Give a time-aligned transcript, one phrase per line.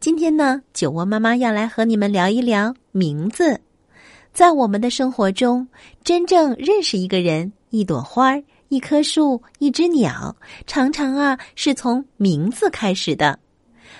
[0.00, 3.60] 今天呢，酒窝妈妈要来和你们聊一聊名字。
[4.32, 5.68] 在我们的生活中，
[6.02, 8.34] 真正认识一个人、一朵花、
[8.70, 10.34] 一棵树、一只鸟，
[10.66, 13.38] 常常啊是从名字开始的。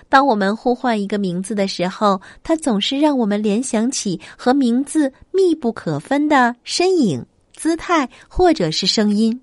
[0.08, 9.38] 当我们呼唤一个名字的时候，它总是让我们联想起和名字密不可分的身影、姿态或者是声音。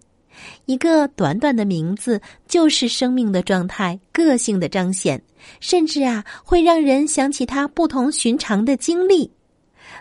[0.65, 5.21] 一个短短的名字，就是生命的状态、个性的彰显，
[5.59, 9.31] 甚至啊，会让人想起他不同寻常的经历。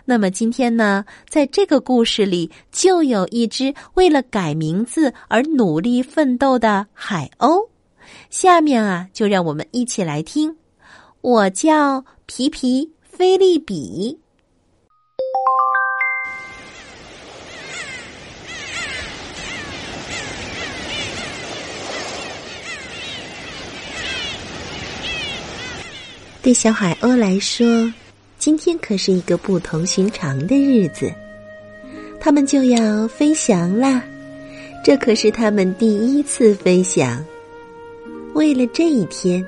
[0.05, 7.67] 那么今天呢，在这个故事里，就有一只为了改名字而努力奋斗的海鸥。
[8.29, 10.55] 下面啊，就让我们一起来听。
[11.21, 14.17] 我叫皮皮菲利比。
[26.47, 27.91] 对小海鸥来说，
[28.39, 31.11] 今天可是一个不同寻常的日子。
[32.21, 34.01] 他们就要飞翔啦，
[34.81, 37.21] 这可是他们第一次飞翔。
[38.33, 39.45] 为了这一天，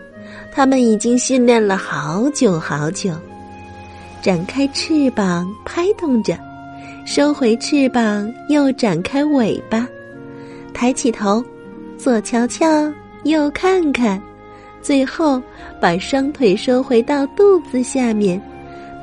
[0.51, 3.13] 他们已经训练了好久好久。
[4.21, 6.35] 展开翅膀，拍动着；
[7.05, 9.87] 收回翅膀，又展开尾巴；
[10.73, 11.41] 抬起头，
[11.97, 14.21] 左瞧瞧，右看看。
[14.81, 15.41] 最后，
[15.79, 18.41] 把双腿收回到肚子下面，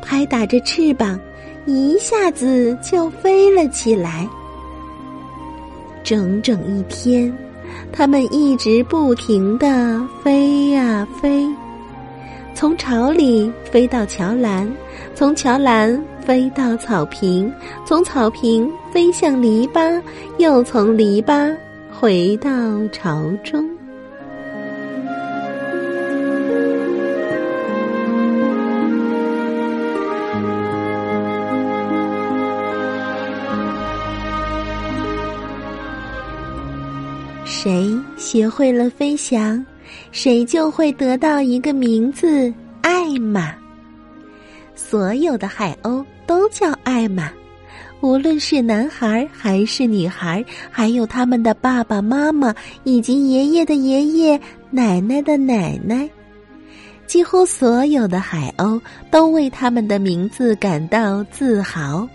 [0.02, 1.18] 拍打着翅膀，
[1.66, 4.28] 一下子就飞了起来。
[6.02, 7.36] 整整一天，
[7.92, 11.46] 他们一直不停的飞呀飞，
[12.54, 14.72] 从巢里飞到桥栏，
[15.14, 17.52] 从桥栏飞到草坪，
[17.84, 20.00] 从草坪飞向篱笆，
[20.38, 21.54] 又从篱笆
[21.90, 22.50] 回到
[22.92, 23.68] 巢中。
[38.36, 39.64] 学会了飞翔，
[40.12, 42.52] 谁就会得到一个名字——
[42.84, 43.54] 艾玛。
[44.74, 47.30] 所有的海鸥都叫艾玛，
[48.02, 52.54] 无论是男孩还是女孩，还有他们的爸爸妈妈
[52.84, 56.06] 以及爷爷的爷爷、奶奶的奶奶，
[57.06, 58.78] 几乎所有的海鸥
[59.10, 62.06] 都为他们的名字感到自豪。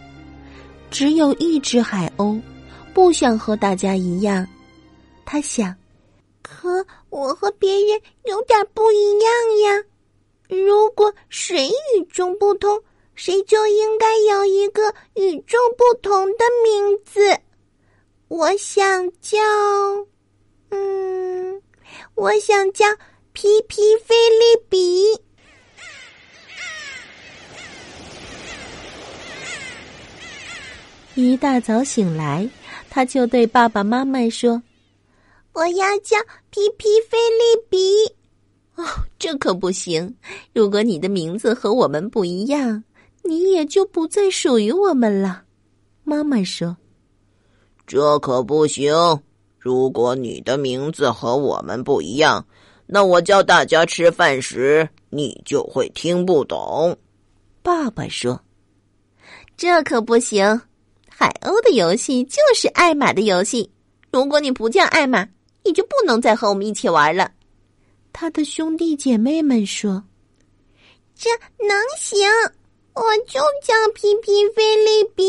[0.92, 2.40] 只有一只海鸥，
[2.94, 4.46] 不想和大家一样。
[5.26, 5.74] 他想，
[6.62, 9.32] 和我和别人有点不一样
[9.64, 9.84] 呀。
[10.48, 12.80] 如果谁与众不同，
[13.16, 17.36] 谁就应该有一个与众不同的名字。
[18.28, 19.40] 我想叫，
[20.70, 21.60] 嗯，
[22.14, 22.86] 我想叫
[23.34, 25.20] 皮皮菲利比。
[31.16, 32.48] 一大早醒来，
[32.90, 34.62] 他就对爸爸妈妈说。
[35.54, 36.18] 我要叫
[36.50, 38.06] 皮皮菲利比，
[38.76, 38.86] 哦，
[39.20, 40.16] 这可不行！
[40.54, 42.84] 如果你的名字和我们不一样，
[43.24, 45.44] 你也就不再属于我们了。
[46.04, 46.76] 妈妈说
[47.86, 48.94] ：“这可不行！
[49.60, 52.46] 如果你的名字和我们不一样，
[52.88, 56.98] 那我叫大家吃饭时，你就会听不懂。”
[57.62, 58.42] 爸爸说
[59.56, 60.60] ：“这可不行！
[61.08, 63.70] 海鸥的游戏就是艾玛的游戏。
[64.12, 65.28] 如果你不叫艾玛，
[65.64, 67.32] 你就不能再和我们一起玩了，
[68.12, 70.04] 他的兄弟姐妹们说
[71.16, 71.30] ：“这
[71.64, 72.28] 能行？
[72.94, 75.24] 我就叫皮皮菲利比，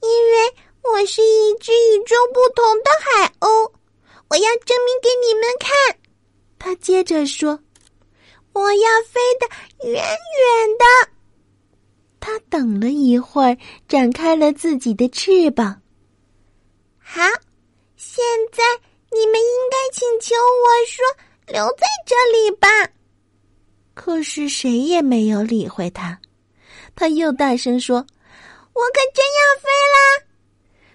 [0.00, 3.72] 因为我是一只与众不同的海鸥。
[4.28, 5.98] 我要证明给你们看。”
[6.58, 7.58] 他接着说
[8.54, 11.10] ：“我要飞得远远的。”
[12.20, 13.56] 他等了一会儿，
[13.88, 15.82] 展开了自己的翅膀。
[16.98, 17.22] 好，
[17.96, 18.62] 现在。
[19.10, 21.04] 你们应该请求我说
[21.46, 22.68] 留在这里吧。
[23.94, 26.18] 可是谁也没有理会他，
[26.94, 27.96] 他又大声说
[28.72, 30.24] ：“我可真要飞啦！”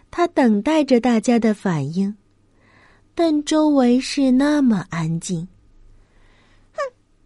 [0.10, 2.16] 他等待着大家的反应，
[3.14, 5.48] 但周围是那么安静。
[6.74, 6.82] 哼，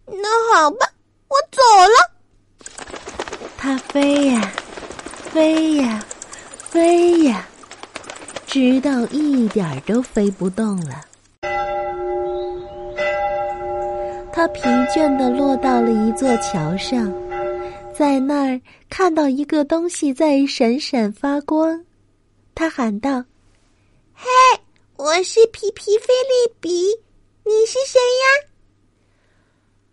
[0.06, 0.86] 那好吧，
[1.28, 2.10] 我走了。
[3.56, 4.52] 他飞呀，
[5.32, 6.04] 飞呀，
[6.56, 7.46] 飞呀，
[8.48, 11.04] 直到一点儿都飞不动了。
[14.32, 17.12] 他疲倦的落到了一座桥上，
[17.94, 18.58] 在那儿
[18.88, 21.84] 看到一个东西在闪闪发光，
[22.54, 23.22] 他喊道
[24.16, 24.26] ：“嘿，
[24.96, 26.70] 我是皮皮菲利比，
[27.44, 28.48] 你是谁呀？”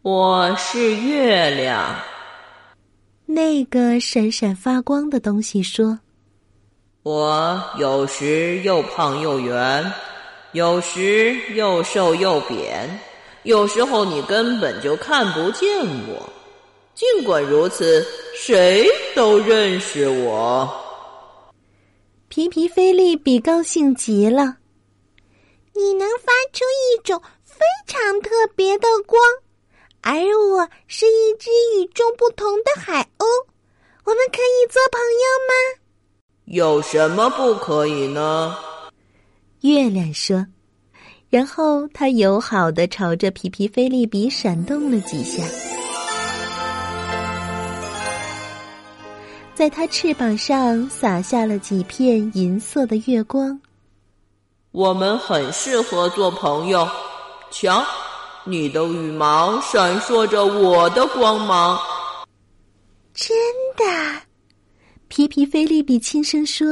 [0.01, 1.93] 我是月亮。
[3.25, 5.99] 那个闪闪发光的东西说
[7.05, 9.93] ：“我有时又胖又圆，
[10.53, 12.89] 有时又瘦又扁，
[13.43, 15.69] 有时候你根本就看不见
[16.09, 16.27] 我。
[16.95, 18.03] 尽管如此，
[18.33, 20.67] 谁都认识我。”
[22.27, 24.57] 皮皮菲利比高兴极了。
[25.73, 29.21] 你能发出一种非常特别的光。
[30.01, 30.11] 而
[30.49, 33.25] 我是一只与众不同的海鸥，
[34.05, 35.84] 我们可以做朋友吗？
[36.45, 38.55] 有什么不可以呢？
[39.61, 40.45] 月亮说。
[41.27, 45.43] 然后他友好的朝着皮皮菲利比闪动了几下，
[49.53, 53.59] 在他翅膀上洒下了几片银色的月光。
[54.71, 56.87] 我们很适合做朋友，
[57.51, 57.83] 瞧。
[58.47, 61.79] 你的羽毛闪烁着我的光芒，
[63.15, 63.35] 真
[63.75, 64.24] 的。
[65.07, 66.67] 皮皮菲利比轻声说：“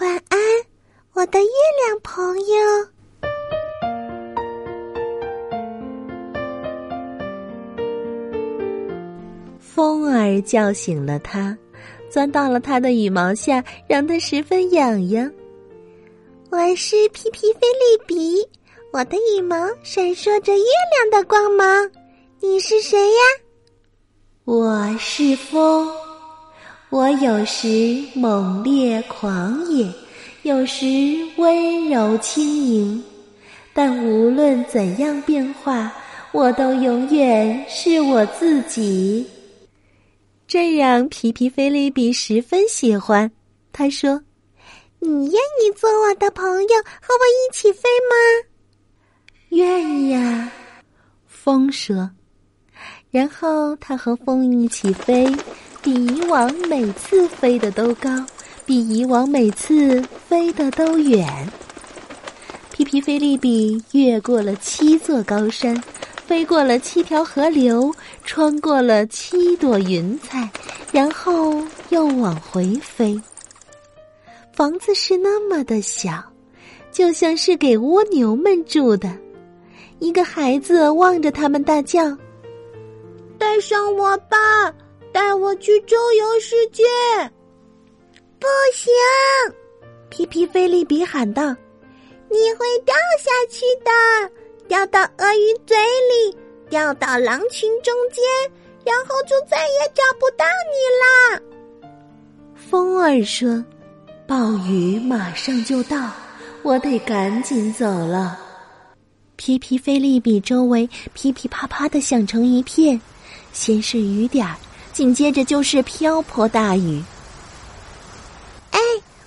[0.00, 0.38] 晚安，
[1.12, 1.46] 我的月
[1.84, 2.44] 亮朋友。”
[9.58, 11.58] 风儿叫醒了他，
[12.08, 15.30] 钻到了他的羽毛下，让他十分痒痒。
[16.50, 18.48] 我是皮皮菲利比。
[18.92, 21.90] 我的羽毛闪烁着月亮的光芒，
[22.40, 23.18] 你是谁呀？
[24.44, 25.86] 我是风，
[26.96, 29.86] 我有时猛烈狂野，
[30.44, 30.86] 有时
[31.36, 33.04] 温柔轻盈，
[33.74, 35.92] 但无论怎样变化，
[36.32, 39.26] 我都永远是我自己。
[40.48, 43.30] 这让皮皮菲利比十分喜欢。
[43.74, 44.18] 他说
[44.98, 48.48] ：“你愿意做我的朋友，和我一起飞吗？”
[49.52, 50.50] 愿意呀，
[51.26, 52.10] 风说。
[53.10, 55.30] 然后他和风一起飞，
[55.86, 58.10] 比以往每次飞的都高，
[58.64, 61.24] 比以往每次飞的都远。
[62.72, 65.80] 皮皮菲利比越过了七座高山，
[66.26, 67.94] 飞过了七条河流，
[68.24, 70.50] 穿过了七朵云彩，
[70.90, 73.16] 然后又往回飞。
[74.52, 76.20] 房子是那么的小，
[76.90, 79.16] 就像是给蜗牛们住的。
[80.00, 82.02] 一个孩子望着他们大叫
[83.38, 84.36] ：“带上我吧，
[85.16, 86.84] 带我去周游世界！”
[88.38, 88.92] 不行，
[90.10, 91.56] 皮皮菲利比喊道
[92.28, 94.30] ：“你会掉下去的，
[94.68, 96.36] 掉到鳄鱼嘴里，
[96.68, 98.22] 掉到狼群中间，
[98.84, 101.42] 然后就再也找不到你了。”
[102.68, 103.64] 风儿说
[104.28, 106.12] ：“暴雨马上就到，
[106.62, 108.38] 我得赶紧走了。”
[109.36, 113.00] 皮皮菲利比周围噼噼啪啪的响成一片，
[113.54, 114.54] 先是雨点儿，
[114.96, 117.04] 紧接着就是瓢泼大雨。
[118.70, 118.80] 哎，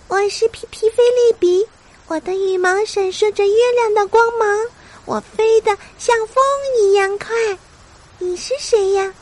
[0.08, 1.64] 我是皮皮菲利比，
[2.08, 4.66] 我的羽毛闪烁着月亮的光芒，
[5.06, 6.44] 我飞得像风
[6.82, 7.36] 一样快。
[8.18, 9.14] 你是谁呀？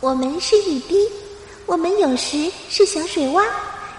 [0.00, 1.06] 我们是雨滴，
[1.66, 3.44] 我们有时是小水洼，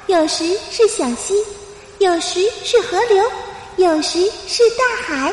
[0.08, 1.46] 有时是小溪，
[2.00, 3.24] 有时是河流，
[3.76, 5.32] 有时是大海。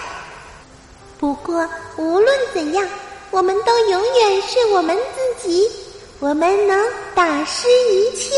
[1.19, 1.67] 不过，
[1.97, 2.87] 无论怎样，
[3.31, 5.71] 我们都永远是我们自己。
[6.23, 6.79] 我们能
[7.17, 8.33] 打湿一切，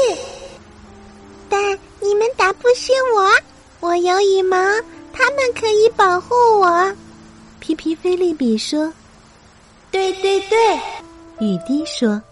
[1.50, 1.60] 但
[2.00, 3.28] 你们打不湿我。
[3.86, 4.56] 我有羽毛，
[5.12, 6.90] 它们可以保护我。
[7.60, 8.90] 皮皮菲利比说
[9.92, 10.58] ：“对对对。”
[11.46, 12.22] 雨滴说：“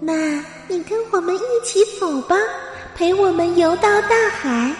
[0.00, 2.34] 那你跟我们一起走吧，
[2.94, 4.74] 陪我们游到大海。”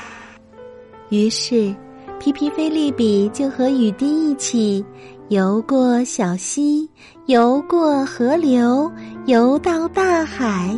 [1.11, 1.75] 于是。
[2.19, 4.85] 皮皮菲利比就和雨滴一起
[5.29, 6.89] 游过小溪，
[7.27, 8.91] 游过河流，
[9.29, 10.75] 游到大海，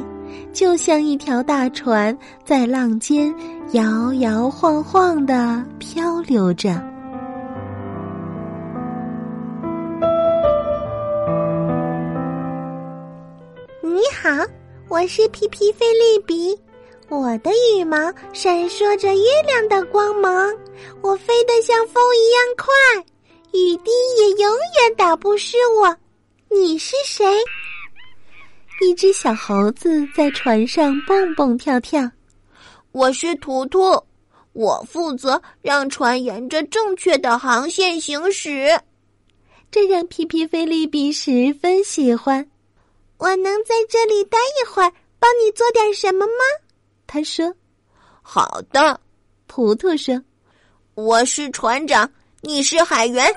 [0.52, 3.32] 就像一条大船在浪尖
[3.74, 6.70] 摇摇晃晃的漂流着。
[13.80, 14.44] 你好，
[14.88, 16.58] 我是皮皮菲利比。
[17.08, 17.96] 我的羽毛
[18.32, 20.52] 闪烁着月亮的光芒，
[21.02, 23.04] 我飞得像风一样快，
[23.52, 25.96] 雨滴也永远打不湿我。
[26.50, 27.24] 你是谁？
[28.82, 32.10] 一只小猴子在船上蹦蹦跳跳。
[32.92, 34.02] 我是图图，
[34.52, 38.80] 我负责让船沿着正确的航线行驶，
[39.70, 42.48] 这让皮皮菲利比十分喜欢。
[43.18, 46.32] 我能在这里待一会儿，帮你做点什么吗？
[47.06, 47.54] 他说
[48.22, 48.98] ：“好的。”
[49.46, 50.20] 图图说
[50.94, 52.10] ：“我是船长，
[52.40, 53.30] 你是海员。”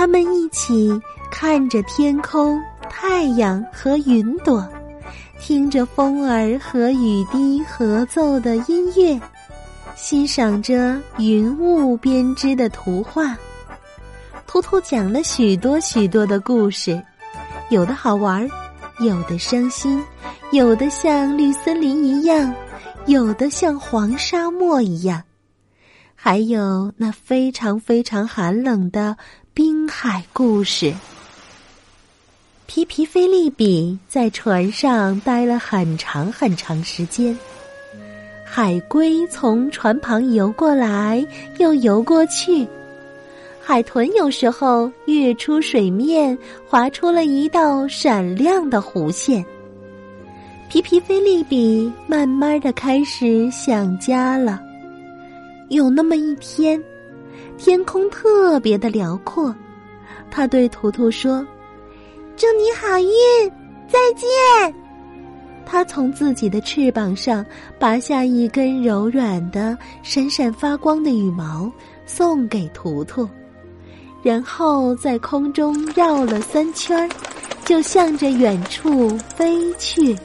[0.00, 0.90] 他们一起
[1.30, 4.66] 看着天空、太阳和云朵，
[5.38, 9.20] 听着风儿和雨滴合奏的音乐，
[9.96, 13.36] 欣赏着云雾编织的图画。
[14.46, 16.98] 图图讲了许多许多的故事，
[17.68, 18.48] 有的好玩，
[19.00, 20.02] 有的伤心，
[20.50, 22.54] 有的像绿森林一样，
[23.04, 25.22] 有的像黄沙漠一样，
[26.14, 29.14] 还有那非常非常寒冷的。
[30.02, 30.94] 海故事。
[32.66, 37.38] 皮皮菲利比在船上待了很长很长时间。
[38.42, 41.22] 海龟从船旁游过来，
[41.58, 42.66] 又游过去。
[43.60, 49.44] 海豚有时候跃出水面，划出了一道闪亮的弧线。
[50.70, 54.62] 皮皮菲利比慢慢的开始想家了。
[55.68, 56.82] 有那么一天。
[57.58, 59.54] 天空特别的辽阔，
[60.30, 61.46] 他对图图说
[62.36, 63.50] ：“祝你好运，
[63.88, 64.74] 再见。”
[65.66, 67.44] 他从自己的翅膀上
[67.78, 71.70] 拔下一根柔软的、闪闪发光的羽毛，
[72.06, 73.28] 送给图图，
[74.22, 77.08] 然后在空中绕了三圈，
[77.64, 80.16] 就向着远处飞去。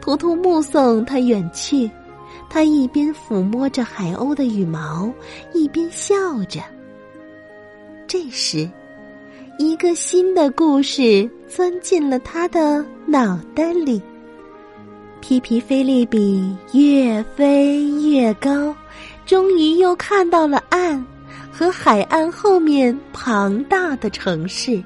[0.00, 1.90] 图图目送他远去。
[2.50, 5.12] 他一边抚摸着海鸥的羽毛，
[5.52, 6.14] 一边笑
[6.44, 6.60] 着。
[8.06, 8.68] 这时，
[9.58, 14.00] 一个新的故事钻进了他的脑袋里。
[15.20, 18.74] 皮皮菲利比越飞越高，
[19.24, 21.04] 终于又看到了岸
[21.50, 24.82] 和海岸后面庞大的城市。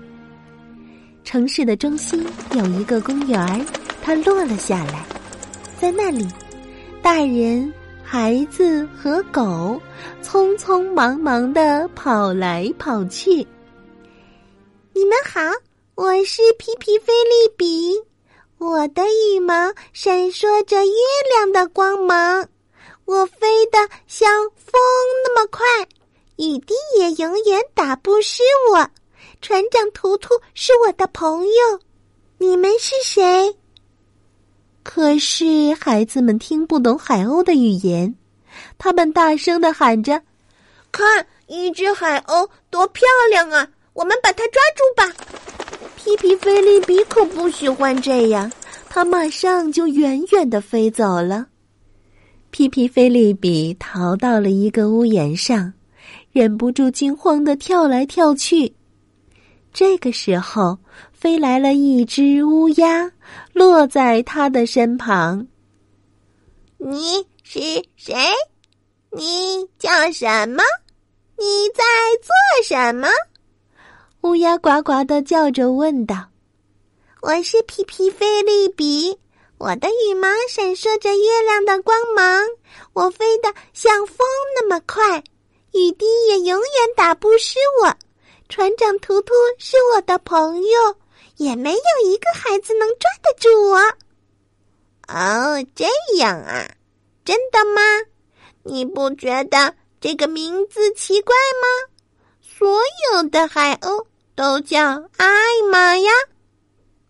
[1.24, 3.66] 城市的中心有一个公园，
[4.00, 5.04] 他落了下来，
[5.80, 6.26] 在那里。
[7.02, 7.72] 大人、
[8.10, 9.78] 孩子和狗
[10.22, 13.46] 匆匆忙忙的跑来跑去。
[14.94, 15.42] 你们好，
[15.94, 17.92] 我是皮皮菲利比，
[18.56, 19.52] 我的羽毛
[19.92, 20.92] 闪烁着月
[21.34, 22.48] 亮的光芒，
[23.04, 24.80] 我飞得像风
[25.22, 25.66] 那么快，
[26.36, 28.88] 雨滴也永远打不湿我。
[29.42, 31.80] 船长图图是我的朋友，
[32.38, 33.54] 你们是谁？
[34.90, 38.14] 可是孩子们听不懂海鸥的语言，
[38.78, 40.22] 他们大声的喊着
[40.90, 43.68] ：“看，一只海鸥多漂亮啊！
[43.92, 45.12] 我们把它抓住吧！”
[45.94, 48.50] 皮皮菲利比可不喜欢这样，
[48.88, 51.46] 他马上就远远的飞走了。
[52.50, 55.70] 皮皮菲利比逃到了一个屋檐上，
[56.32, 58.72] 忍不住惊慌的跳来跳去。
[59.70, 60.78] 这个时候，
[61.12, 63.12] 飞来了一只乌鸦。
[63.58, 65.44] 落在他的身旁。
[66.76, 67.58] 你是
[67.96, 68.14] 谁？
[69.10, 70.62] 你叫什么？
[71.36, 71.82] 你在
[72.22, 73.08] 做什么？
[74.20, 76.28] 乌鸦呱呱的叫着问道
[77.20, 79.18] ：“我是皮皮菲利比，
[79.58, 82.40] 我的羽毛闪烁着月亮的光芒，
[82.92, 84.24] 我飞得像风
[84.54, 85.18] 那么快，
[85.72, 87.92] 雨滴也永远打不湿我。
[88.48, 90.96] 船长图图是我的朋友。”
[91.38, 93.78] 也没有一个孩子能抓得住我。
[95.08, 95.86] 哦，这
[96.18, 96.68] 样啊，
[97.24, 97.80] 真的吗？
[98.62, 101.94] 你不觉得这个名字奇怪吗？
[102.42, 102.80] 所
[103.12, 104.04] 有的海鸥
[104.34, 104.80] 都叫
[105.16, 105.26] 艾
[105.70, 106.10] 玛呀。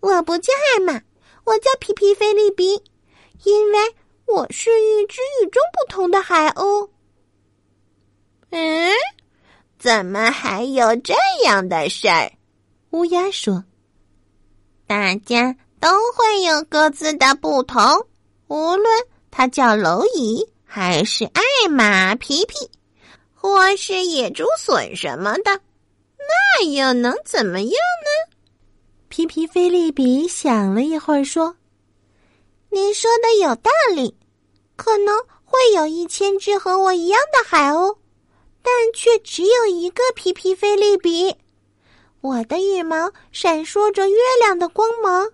[0.00, 1.02] 我不叫艾玛，
[1.44, 2.80] 我叫皮皮菲利比，
[3.42, 3.78] 因为
[4.26, 6.88] 我是一只与众不同的海鸥。
[8.50, 8.92] 嗯，
[9.78, 12.30] 怎么还有这样的事儿？
[12.90, 13.64] 乌鸦说。
[14.88, 18.06] 大家都会有各自的不同，
[18.46, 18.86] 无论
[19.30, 22.54] 它叫蝼蚁，还是艾玛皮皮，
[23.34, 25.60] 或是野猪笋什么的，
[26.16, 28.36] 那又能怎么样呢？
[29.10, 31.54] 皮皮菲利比想了一会儿，说
[32.72, 34.16] ：“您说的有道理，
[34.74, 37.98] 可能会有一千只和我一样的海鸥，
[38.62, 41.36] 但却只有一个皮皮菲利比。”
[42.20, 45.30] 我的羽毛闪烁着月亮的光芒，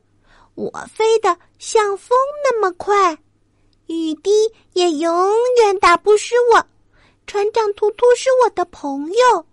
[0.55, 3.17] 我飞得像风那么快，
[3.87, 4.31] 雨滴
[4.75, 6.67] 也永远打不湿我。
[7.26, 9.47] 船长图图是我的朋友，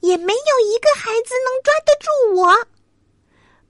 [0.00, 2.54] 也没有一个孩子能抓得住我。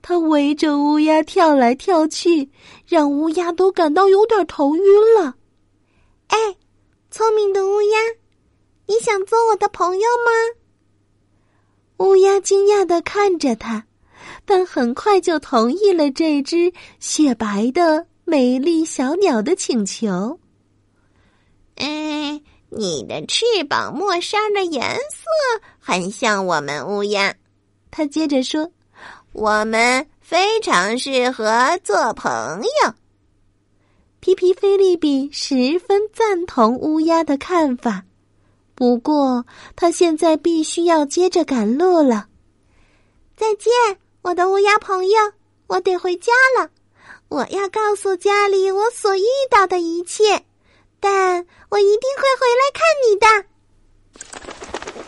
[0.02, 2.50] 他围着乌鸦跳来跳去，
[2.84, 5.34] 让乌鸦都感到有点头晕了。
[6.26, 6.56] 哎，
[7.12, 7.98] 聪明的乌鸦，
[8.86, 10.63] 你想做我的朋友吗？
[11.98, 13.84] 乌鸦惊讶的看着他，
[14.44, 20.38] 但很快就同意了这只雪白的美丽小鸟的请求。
[21.76, 25.24] 嗯，你的翅膀末梢的颜色
[25.78, 27.34] 很像我们乌鸦。
[27.90, 28.70] 他接着说。
[29.34, 32.30] 我们非常适合做朋
[32.62, 32.94] 友。
[34.20, 38.04] 皮皮菲利比十分赞同乌鸦的看法，
[38.74, 39.44] 不过
[39.76, 42.26] 他现在必须要接着赶路了。
[43.36, 43.72] 再见，
[44.22, 45.32] 我的乌鸦朋友，
[45.66, 46.70] 我得回家了。
[47.28, 50.44] 我要告诉家里我所遇到的一切，
[51.00, 53.26] 但我一定会回来看你的。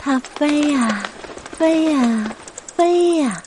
[0.00, 1.08] 它飞呀，
[1.52, 2.37] 飞呀，
[2.76, 3.42] 飞呀。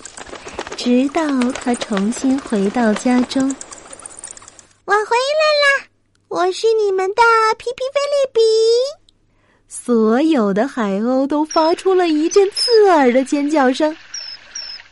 [0.77, 1.21] 直到
[1.51, 3.43] 他重新回到家中，
[4.85, 5.87] 我回来啦！
[6.29, 7.21] 我是你们的
[7.57, 8.39] 皮皮菲利比。
[9.71, 13.95] 所有的海鸥都发出了一阵刺耳的尖叫声。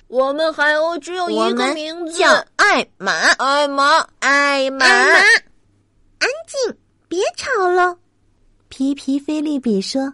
[0.07, 3.11] 我们海鸥只有一个名字，叫艾玛。
[3.39, 7.97] 艾玛，艾玛，安静，别吵了。
[8.69, 10.13] 皮皮菲利比说：“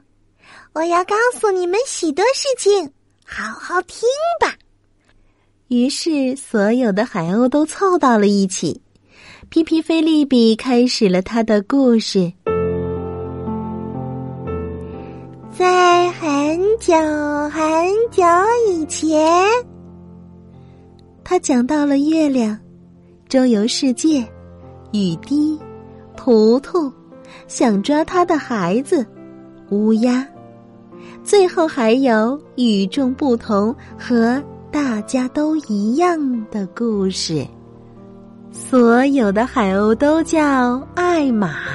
[0.72, 2.90] 我要告诉你们许多事情，
[3.26, 4.08] 好好听
[4.40, 4.56] 吧。”
[5.68, 8.82] 于是，所有的海鸥都凑到了一起。
[9.50, 12.32] 皮皮菲利比开始了他的故事。
[16.86, 16.94] 久
[17.50, 17.64] 很
[18.12, 18.22] 久
[18.68, 19.18] 以前，
[21.24, 22.60] 他讲到了月亮、
[23.30, 24.20] 周游世界、
[24.92, 25.58] 雨滴、
[26.18, 26.92] 图图、
[27.48, 29.06] 想抓他的孩子、
[29.70, 30.28] 乌鸦，
[31.24, 34.44] 最后还有与众不同和。
[34.70, 37.48] 大家都一样的故事，
[38.52, 41.73] 所有的海鸥都叫艾玛，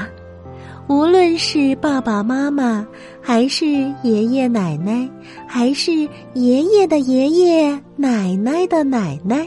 [0.88, 2.87] 无论是爸爸妈妈，
[3.20, 3.66] 还是
[4.03, 5.07] 爷爷奶奶，
[5.46, 5.92] 还是
[6.33, 9.46] 爷爷的爷爷奶奶的奶奶。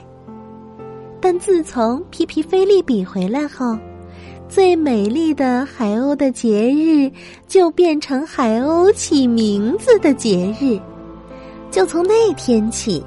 [1.19, 3.75] 但自从皮皮菲利比回来后，
[4.47, 7.11] 最美丽的海鸥的节日
[7.47, 10.79] 就变成海鸥起名字的节日，
[11.71, 13.03] 就从那天起。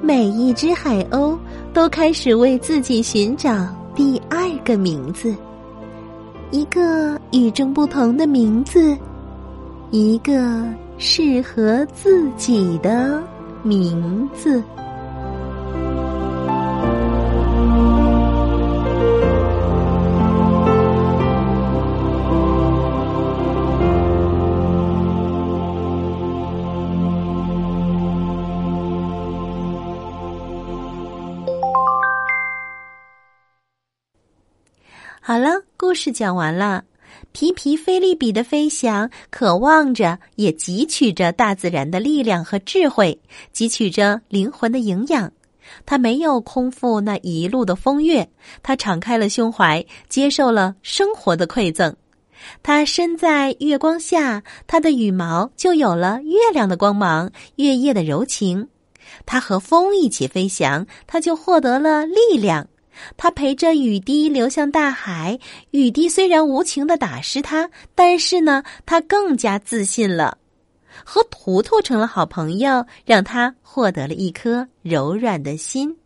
[0.00, 1.36] 每一只海鸥
[1.74, 5.34] 都开始为自己寻找第二个名字，
[6.50, 8.96] 一个与众不同的名字，
[9.90, 10.64] 一个
[10.98, 13.22] 适合自己的
[13.62, 14.62] 名字。
[35.90, 36.84] 故事讲完了。
[37.32, 43.20] 皮皮菲利比的飞翔，渴望着，也汲取着大自然的力量和智慧，
[43.52, 45.32] 汲取着灵魂的营养。
[45.84, 48.30] 他没有空负那一路的风月，
[48.62, 51.96] 他敞开了胸怀，接受了生活的馈赠。
[52.62, 58.68] 他身在月光下，他的羽毛就有了月亮的光芒，月夜的柔情。
[59.26, 62.68] 他和风一起飞翔，他就获得了力量。
[63.16, 65.38] 他陪着雨滴流向大海，
[65.70, 70.38] 雨滴虽然无情的打湿他，但是呢，他更加自信了。
[71.04, 75.96] 和图图成了好朋友，让他获得了一颗柔软的心。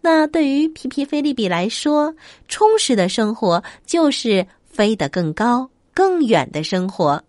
[0.00, 2.14] 那对于皮皮菲利比来说，
[2.46, 7.22] 充实的生活就是飞得更高、更远的生活。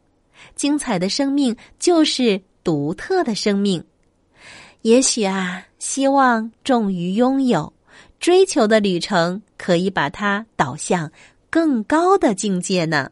[0.56, 3.84] 精彩的生命就是独特的生命。
[4.82, 7.74] 也许啊，希望重于拥有。
[8.26, 11.12] 追求的旅程可以把它导向
[11.52, 13.12] 更高的境界呢。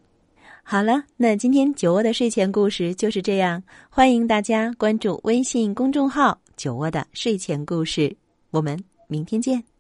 [0.64, 3.62] 好了，那今天酒窝的睡前故事就是这样。
[3.92, 8.18] 欢迎大家关注微信公众号“酒窝的睡前故事”，
[8.50, 8.76] 我们
[9.08, 9.73] 明天见。